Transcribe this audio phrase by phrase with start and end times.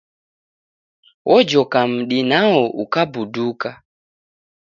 [1.35, 3.69] Ojoka m'di nwao ukabuduka.